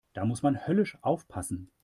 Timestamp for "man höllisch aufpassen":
0.41-1.69